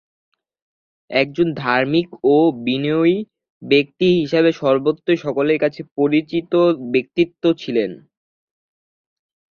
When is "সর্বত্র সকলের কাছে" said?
4.61-5.81